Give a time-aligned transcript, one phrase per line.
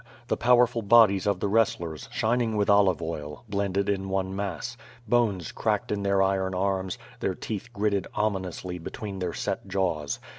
[0.29, 4.75] The powerful bodies of the wrestlers, shining with olive oil, blended in one mass;
[5.07, 10.17] bones cracked in their iron arms, their teeth gritted ominously between their set jaws.